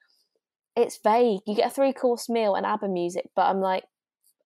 [0.77, 1.41] it's vague.
[1.45, 3.83] You get a three course meal and ABBA music, but I'm like,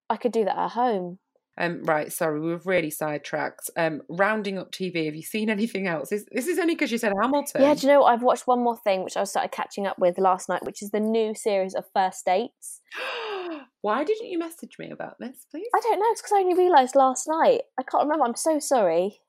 [0.10, 1.20] I could do that at home.
[1.58, 3.70] Um, right, sorry, we've really sidetracked.
[3.76, 5.06] Um, rounding up TV.
[5.06, 6.10] Have you seen anything else?
[6.10, 7.62] This, this is only because you said Hamilton.
[7.62, 8.13] Yeah, do you know what?
[8.13, 10.91] I've watched one more thing, which I started catching up with last night, which is
[10.91, 12.82] the new series of First Dates.
[13.82, 15.67] Why didn't you message me about this, please?
[15.76, 16.06] I don't know.
[16.12, 17.62] It's because I only realised last night.
[17.78, 18.26] I can't remember.
[18.26, 19.20] I'm so sorry.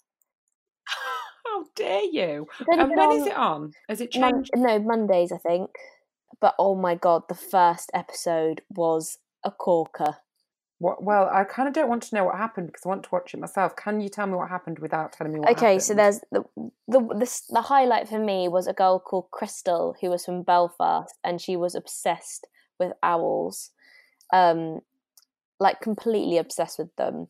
[1.47, 2.47] How dare you?
[2.69, 3.73] And when on is it on?
[3.89, 4.51] Has it Mon- changed?
[4.55, 5.71] no, Mondays, I think.
[6.43, 10.17] But oh my god, the first episode was a corker.
[10.81, 13.11] What, well, I kind of don't want to know what happened because I want to
[13.13, 13.77] watch it myself.
[13.77, 15.59] Can you tell me what happened without telling me what happened?
[15.59, 15.83] okay, happened?
[15.85, 16.45] so there's the,
[16.89, 21.15] the the the highlight for me was a girl called Crystal who was from Belfast
[21.23, 22.49] and she was obsessed
[22.81, 23.71] with owls,
[24.33, 24.81] um,
[25.61, 27.29] like completely obsessed with them.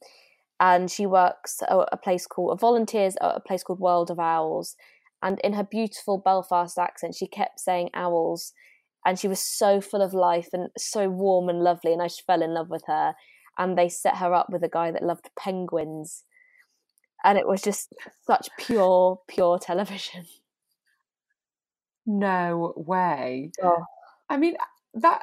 [0.59, 4.75] And she works at a place called volunteers at a place called World of Owls.
[5.23, 8.55] And in her beautiful Belfast accent, she kept saying owls,
[9.05, 11.93] and she was so full of life and so warm and lovely.
[11.93, 13.15] And I just fell in love with her.
[13.59, 16.25] And they set her up with a guy that loved penguins
[17.25, 17.93] and it was just
[18.27, 20.27] such pure, pure television.
[22.05, 23.53] No way.
[23.63, 23.85] Oh.
[24.29, 24.57] I mean,
[24.95, 25.23] that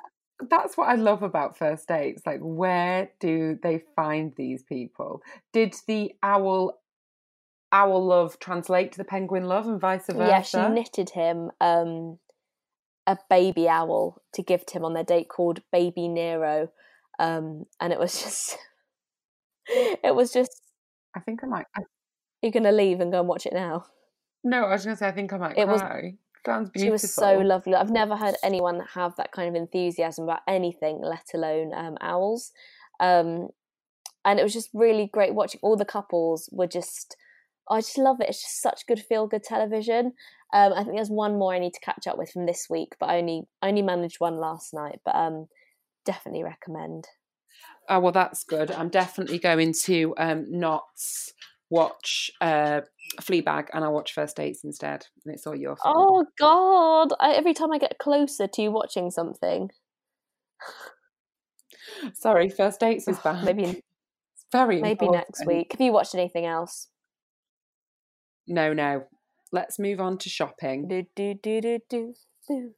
[0.49, 2.21] that's what I love about first dates.
[2.25, 5.21] Like, where do they find these people?
[5.51, 6.79] Did the owl
[7.73, 10.25] owl love translate to the penguin love and vice versa?
[10.25, 12.17] Yeah, she knitted him um,
[13.09, 16.69] a baby owl to gift him on their date called Baby Nero,
[17.19, 18.57] um, and it was just,
[19.67, 20.61] it was just.
[21.15, 21.65] I think I might.
[21.75, 21.81] I,
[22.41, 23.85] You're gonna leave and go and watch it now.
[24.43, 26.13] no, I was going to say I think I might It was- cry.
[26.45, 26.87] Sounds beautiful.
[26.87, 27.75] She was so lovely.
[27.75, 32.53] I've never heard anyone have that kind of enthusiasm about anything, let alone um, owls.
[33.01, 33.49] Um,
[34.23, 35.59] and it was just really great watching.
[35.61, 37.17] All the couples were just,
[37.69, 38.29] I just love it.
[38.29, 40.13] It's just such good feel good television.
[40.53, 42.95] Um, I think there's one more I need to catch up with from this week,
[42.99, 44.99] but I only I only managed one last night.
[45.05, 45.47] But um,
[46.05, 47.07] definitely recommend.
[47.87, 48.71] Oh well, that's good.
[48.71, 50.83] I'm definitely going to um, not
[51.69, 52.81] watch uh,
[53.21, 55.05] Fleabag, and I'll watch First Dates instead.
[55.25, 55.95] And it's all your fault.
[55.97, 57.13] Oh God!
[57.19, 59.69] I, every time I get closer to you watching something,
[62.13, 63.43] Sorry, First Dates is back.
[63.43, 63.83] maybe
[64.51, 65.73] very maybe next week.
[65.73, 66.87] Have you watched anything else?
[68.51, 69.05] No, no.
[69.51, 70.87] Let's move on to shopping.
[70.87, 72.15] Do, do, do, do, do,
[72.47, 72.71] do.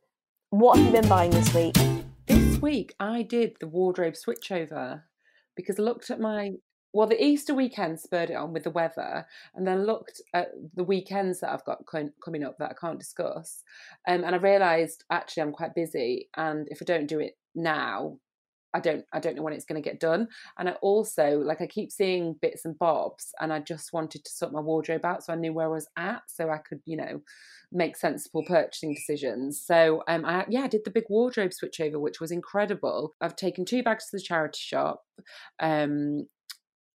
[0.49, 1.77] What have you been buying this week?
[2.27, 5.03] This week I did the wardrobe switchover
[5.55, 6.51] because I looked at my
[6.93, 10.83] well, the Easter weekend spurred it on with the weather, and then looked at the
[10.83, 13.63] weekends that I've got co- coming up that I can't discuss,
[14.09, 18.17] um, and I realised actually I'm quite busy, and if I don't do it now,
[18.73, 20.27] I don't I don't know when it's going to get done.
[20.57, 24.31] And I also like I keep seeing bits and bobs, and I just wanted to
[24.31, 26.97] sort my wardrobe out so I knew where I was at, so I could you
[26.97, 27.21] know
[27.71, 29.61] make sensible purchasing decisions.
[29.65, 33.13] So um, I yeah I did the big wardrobe switchover, which was incredible.
[33.21, 35.03] I've taken two bags to the charity shop.
[35.59, 36.27] Um,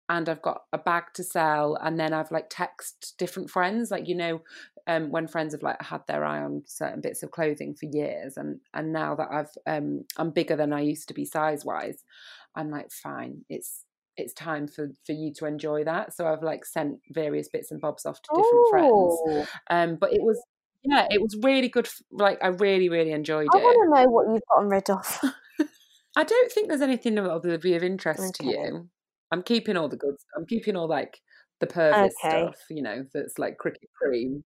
[0.08, 4.06] and I've got a bag to sell, and then I've like text different friends, like
[4.08, 4.42] you know,
[4.86, 8.36] um, when friends have like had their eye on certain bits of clothing for years,
[8.36, 12.04] and and now that I've um, I'm bigger than I used to be size wise,
[12.54, 13.84] I'm like fine, it's
[14.16, 16.14] it's time for for you to enjoy that.
[16.14, 18.92] So I've like sent various bits and bobs off to different friends.
[18.92, 20.42] Oh, Um, but it was
[20.84, 21.88] yeah, it was really good.
[22.10, 23.62] Like I really, really enjoyed I it.
[23.62, 25.20] want to know what you've gotten rid of.
[26.16, 28.88] I don't think there's anything that will be of interest to you.
[29.30, 30.26] I'm keeping all the goods.
[30.36, 31.20] I'm keeping all like
[31.62, 32.42] the pervert Okay.
[32.42, 34.44] stuff, you know, that's like cricket cream.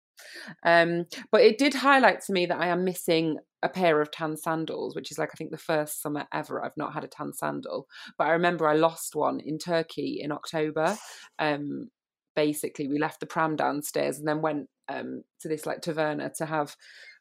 [0.65, 4.37] Um, but it did highlight to me that I am missing a pair of tan
[4.37, 7.33] sandals, which is like I think the first summer ever I've not had a tan
[7.33, 7.87] sandal.
[8.19, 10.97] But I remember I lost one in Turkey in October.
[11.39, 11.89] Um,
[12.35, 16.47] basically, we left the pram downstairs and then went um, to this like taverna to
[16.47, 16.77] have.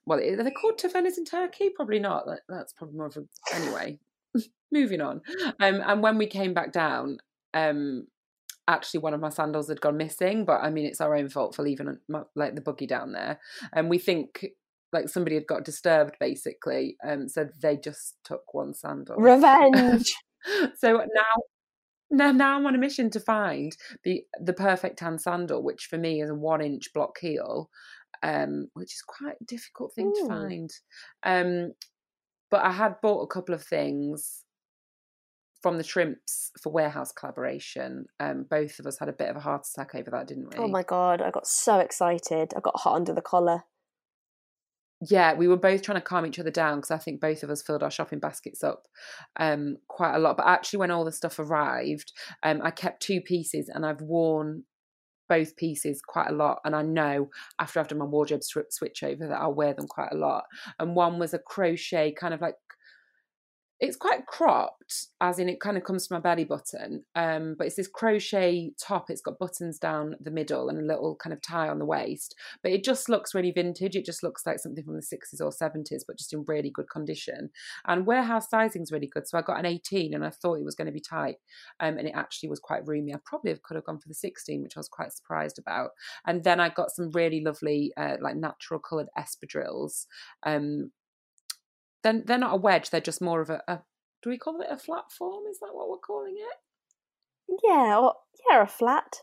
[0.06, 1.70] Well, are they called tavernas in Turkey?
[1.74, 2.26] Probably not.
[2.28, 4.00] That, that's probably more of a anyway.
[4.72, 5.22] Moving on.
[5.60, 7.18] Um, and when we came back down,
[7.54, 8.08] um,
[8.67, 10.45] actually one of my sandals had gone missing.
[10.45, 13.39] But I mean, it's our own fault for leaving my, like the buggy down there.
[13.73, 14.45] And we think
[14.91, 19.17] like somebody had got disturbed basically, um, so they just took one sandal.
[19.17, 20.13] Revenge.
[20.78, 21.43] so now.
[22.12, 25.97] Now, now I'm on a mission to find the the perfect tan sandal, which for
[25.97, 27.71] me is a one inch block heel,
[28.21, 30.21] um, which is quite a difficult thing Ooh.
[30.21, 30.69] to find.
[31.23, 31.73] Um,
[32.51, 34.45] but I had bought a couple of things
[35.65, 38.06] from the shrimps for warehouse collaboration.
[38.19, 40.63] Um, both of us had a bit of a heart attack over that, didn't we?
[40.63, 42.54] oh my god, I got so excited.
[42.56, 43.63] I got hot under the collar.
[45.10, 47.49] yeah, we were both trying to calm each other down because I think both of
[47.49, 48.84] us filled our shopping baskets up
[49.39, 50.38] um, quite a lot.
[50.38, 54.65] But actually, when all the stuff arrived, um, I kept two pieces and I've worn
[55.28, 56.60] both pieces quite a lot.
[56.63, 59.88] And I know after I've done my wardrobe sw- switch over that I'll wear them
[59.88, 60.43] quite a lot.
[60.78, 62.56] And one was a crochet kind of like
[63.82, 67.04] it's quite cropped, as in it kind of comes to my belly button.
[67.14, 69.10] Um, but it's this crochet top.
[69.10, 72.36] It's got buttons down the middle and a little kind of tie on the waist.
[72.64, 73.98] But it just looks really vintage.
[73.98, 76.90] It just looks like something from the 60s or 70s, but just in really good
[76.90, 77.50] condition.
[77.86, 79.28] And warehouse sizing's really good.
[79.28, 81.36] So I got an 18 and I thought it was going to be tight.
[81.82, 83.14] Um, and it actually was quite roomy.
[83.14, 85.90] I probably could have gone for the 16, which I was quite surprised about.
[86.26, 90.06] And then I got some really lovely, uh, like natural coloured espadrilles.
[90.44, 90.92] Um,
[92.06, 93.80] then they're not a wedge, they're just more of a, a
[94.22, 95.44] do we call it a flat form?
[95.50, 97.60] Is that what we're calling it?
[97.63, 98.13] Yeah, or,
[98.50, 99.22] yeah, a flat.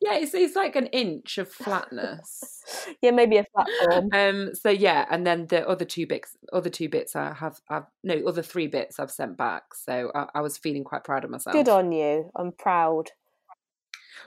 [0.00, 2.62] Yeah, it's it's like an inch of flatness.
[3.02, 4.08] yeah, maybe a flat form.
[4.12, 7.84] um so yeah, and then the other two bits other two bits I have I've
[8.02, 9.74] no, other three bits I've sent back.
[9.74, 11.54] So I, I was feeling quite proud of myself.
[11.54, 12.30] Good on you.
[12.36, 13.12] I'm proud.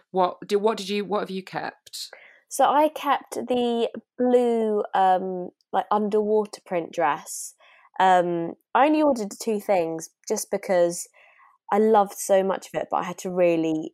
[0.09, 2.09] What do what did you what have you kept?
[2.49, 7.53] So I kept the blue um like underwater print dress.
[7.99, 11.07] Um I only ordered two things just because
[11.71, 13.93] I loved so much of it, but I had to really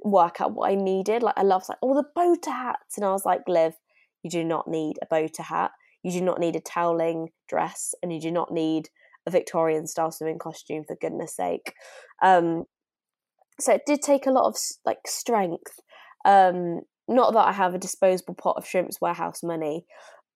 [0.00, 1.22] work out what I needed.
[1.22, 3.74] Like I loved like all the boater hats and I was like, Liv,
[4.22, 5.72] you do not need a boater hat.
[6.02, 8.90] You do not need a toweling dress and you do not need
[9.26, 11.74] a Victorian style swimming costume for goodness sake.
[12.22, 12.64] Um
[13.60, 15.80] so it did take a lot of like strength.
[16.24, 19.84] Um not that I have a disposable pot of shrimps warehouse money,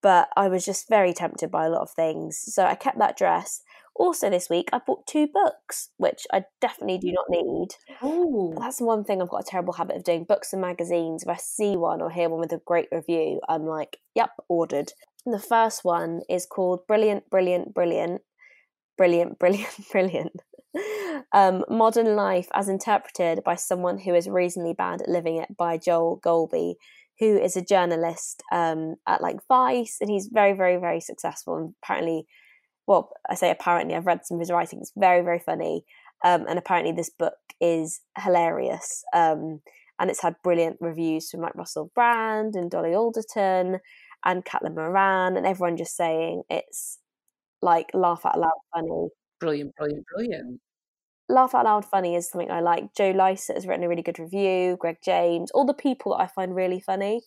[0.03, 2.39] but I was just very tempted by a lot of things.
[2.39, 3.63] So I kept that dress.
[3.95, 7.69] Also, this week I bought two books, which I definitely do not need.
[8.01, 11.25] Oh, That's the one thing I've got a terrible habit of doing books and magazines.
[11.25, 14.93] If I see one or hear one with a great review, I'm like, yep, ordered.
[15.27, 18.23] And the first one is called Brilliant, Brilliant, Brilliant,
[18.97, 20.33] Brilliant, Brilliant, Brilliant.
[21.33, 25.77] Um, Modern Life as Interpreted by Someone Who is Reasonably Bad at Living It by
[25.77, 26.75] Joel Golby,
[27.19, 31.57] who is a journalist um, at like Vice, and he's very, very, very successful.
[31.57, 32.27] And apparently,
[32.87, 34.79] well, I say apparently, I've read some of his writing.
[34.81, 35.85] It's very, very funny.
[36.25, 39.05] Um, and apparently, this book is hilarious.
[39.15, 39.61] Um,
[39.99, 43.81] and it's had brilliant reviews from like Russell Brand and Dolly Alderton
[44.25, 46.99] and Caitlin Moran, and everyone just saying it's
[47.63, 49.09] like laugh out loud funny.
[49.41, 50.61] brilliant, brilliant, brilliant.
[51.29, 52.95] Laugh out loud funny is something I like.
[52.95, 54.77] Joe Lycett has written a really good review.
[54.81, 57.23] Greg James, all the people that I find really funny.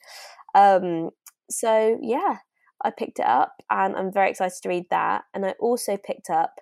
[0.56, 1.12] Um,
[1.50, 2.38] so yeah,
[2.84, 5.24] I picked it up, and I'm very excited to read that.
[5.34, 6.56] And I also picked up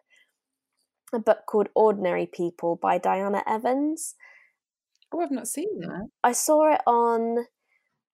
[1.13, 4.15] a book called Ordinary People by Diana Evans.
[5.11, 6.07] Oh, I've not seen that.
[6.23, 7.45] I saw it on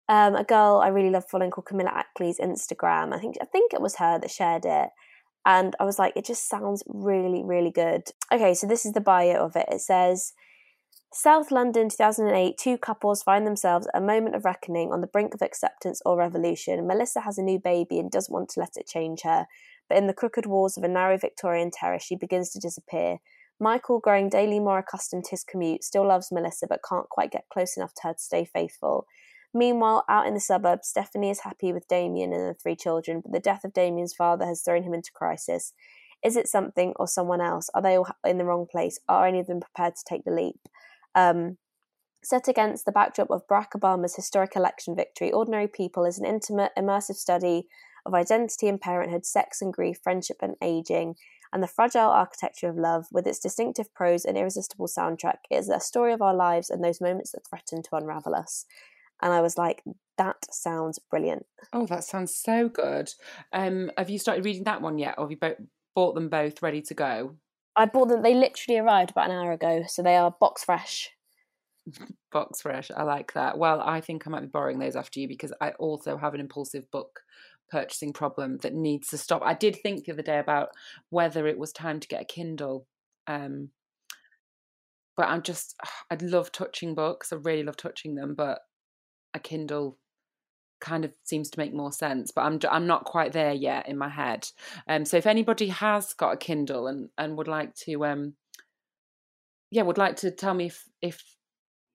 [0.08, 3.14] um, a girl I really love following called Camilla Ackley's Instagram.
[3.14, 4.90] I think I think it was her that shared it,
[5.46, 8.04] and I was like, it just sounds really really good.
[8.32, 9.68] Okay, so this is the bio of it.
[9.70, 10.34] It says.
[11.18, 15.34] South London 2008, two couples find themselves at a moment of reckoning on the brink
[15.34, 16.86] of acceptance or revolution.
[16.86, 19.46] Melissa has a new baby and doesn't want to let it change her,
[19.88, 23.20] but in the crooked walls of a narrow Victorian terrace, she begins to disappear.
[23.60, 27.48] Michael, growing daily more accustomed to his commute, still loves Melissa but can't quite get
[27.52, 29.08] close enough to her to stay faithful.
[29.56, 33.32] Meanwhile, out in the suburbs, Stephanie is happy with Damien and the three children, but
[33.32, 35.74] the death of Damien's father has thrown him into crisis.
[36.24, 37.70] Is it something or someone else?
[37.74, 39.00] Are they all in the wrong place?
[39.08, 40.60] Are any of them prepared to take the leap?
[41.16, 41.58] Um,
[42.26, 46.72] Set against the backdrop of Barack Obama's historic election victory, Ordinary People is an intimate,
[46.76, 47.68] immersive study
[48.04, 51.18] of identity and parenthood, sex and grief, friendship and aging,
[51.54, 53.06] and the fragile architecture of love.
[53.12, 56.84] With its distinctive prose and irresistible soundtrack, it is a story of our lives and
[56.84, 58.66] those moments that threaten to unravel us.
[59.22, 59.84] And I was like,
[60.18, 61.46] that sounds brilliant.
[61.74, 63.10] Oh, that sounds so good.
[63.54, 66.62] Um, have you started reading that one yet, or have you bo- bought them both
[66.62, 67.36] ready to go?
[67.76, 71.12] I bought them, they literally arrived about an hour ago, so they are box fresh.
[72.32, 72.90] box fresh.
[72.96, 73.58] I like that.
[73.58, 76.40] Well, I think I might be borrowing those after you because I also have an
[76.40, 77.22] impulsive book
[77.70, 79.42] purchasing problem that needs to stop.
[79.44, 80.70] I did think the other day about
[81.10, 82.88] whether it was time to get a Kindle.
[83.28, 83.70] Um,
[85.18, 85.76] but I'm just,
[86.12, 87.34] I'd love touching books.
[87.34, 88.60] I really love touching them, but
[89.36, 89.98] a Kindle
[90.80, 93.98] kind of seems to make more sense but i'm i'm not quite there yet in
[93.98, 94.48] my head.
[94.88, 98.34] Um so if anybody has got a kindle and and would like to um
[99.72, 101.24] yeah would like to tell me if if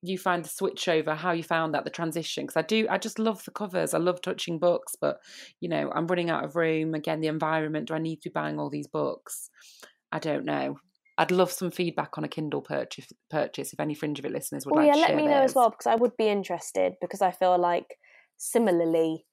[0.03, 2.97] you find the switch over how you found that the transition because i do i
[2.97, 3.93] just love the covers.
[3.93, 5.19] I love touching books but
[5.61, 6.95] you know i'm running out of room.
[6.95, 9.51] Again the environment do i need to be buying all these books?
[10.11, 10.79] I don't know
[11.19, 13.13] I'd love some feedback on a Kindle purchase.
[13.31, 15.31] Purchase if any Fringe of It listeners would well, like yeah, let me theirs.
[15.31, 17.97] know as well because I would be interested because I feel like
[18.37, 19.27] similarly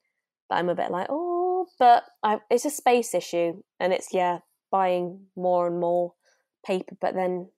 [0.50, 4.40] I'm a bit like oh, but I, it's a space issue and it's yeah
[4.72, 6.14] buying more and more
[6.66, 7.50] paper, but then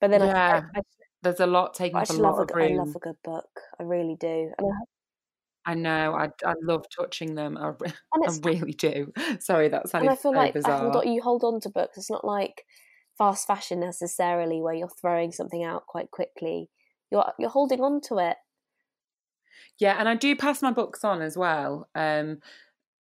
[0.00, 0.62] but then yeah.
[0.74, 0.82] I, I,
[1.22, 2.76] There's a lot taking up a lot of a, I room.
[2.78, 3.48] love a good book.
[3.80, 4.52] I really do.
[4.58, 4.72] And,
[5.66, 6.14] I, I know.
[6.14, 7.56] I I love touching them.
[7.56, 7.72] I,
[8.14, 9.12] I really do.
[9.40, 10.78] Sorry, that and sounded I feel so like I bizarre.
[10.80, 11.96] hold on, you hold on to books.
[11.96, 12.64] It's not like
[13.16, 16.70] fast fashion necessarily, where you're throwing something out quite quickly.
[17.10, 18.36] You're you're holding on to it.
[19.78, 21.88] Yeah, and I do pass my books on as well.
[21.94, 22.38] Um,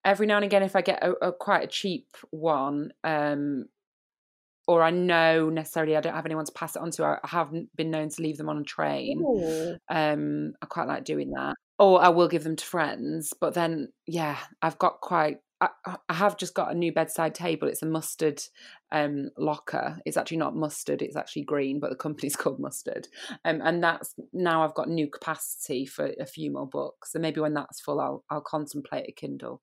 [0.05, 3.66] every now and again, if I get a, a quite a cheap one, um,
[4.68, 7.76] or I know necessarily I don't have anyone to pass it on to, I haven't
[7.76, 9.22] been known to leave them on a train.
[9.89, 11.55] Um, I quite like doing that.
[11.80, 13.34] Or I will give them to friends.
[13.39, 15.39] But then, yeah, I've got quite.
[15.86, 17.68] I, I have just got a new bedside table.
[17.68, 18.41] It's a mustard
[18.91, 19.99] um, locker.
[20.05, 21.01] It's actually not mustard.
[21.01, 23.07] It's actually green, but the company's called Mustard.
[23.45, 27.11] Um, and that's now I've got new capacity for a few more books.
[27.11, 29.61] So maybe when that's full, I'll I'll contemplate a Kindle.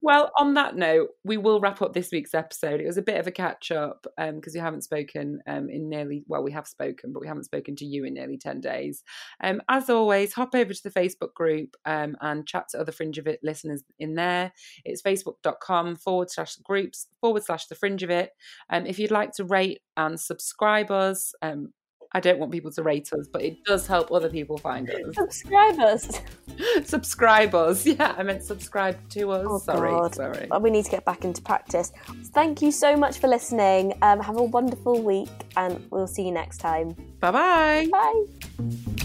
[0.00, 2.80] Well, on that note, we will wrap up this week's episode.
[2.80, 6.22] It was a bit of a catch up because we haven't spoken um, in nearly,
[6.28, 9.02] well, we have spoken, but we haven't spoken to you in nearly 10 days.
[9.42, 13.18] Um, as always, hop over to the Facebook group um, and chat to other Fringe
[13.18, 14.52] of It listeners in there.
[14.84, 18.30] It's facebook.com forward slash groups forward slash the Fringe of It.
[18.70, 21.72] Um, if you'd like to rate and subscribe us, um,
[22.12, 25.14] I don't want people to rate us, but it does help other people find us.
[25.14, 26.20] Subscribers.
[26.84, 27.86] subscribe us.
[27.86, 29.46] Yeah, I meant subscribe to us.
[29.48, 30.14] Oh, sorry, God.
[30.14, 30.48] sorry.
[30.60, 31.92] We need to get back into practice.
[32.32, 33.92] Thank you so much for listening.
[34.02, 36.96] Um, have a wonderful week, and we'll see you next time.
[37.20, 37.88] Bye-bye.
[37.92, 39.04] Bye.